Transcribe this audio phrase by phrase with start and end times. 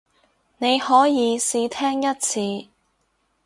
[0.57, 2.69] 你可以試聽一次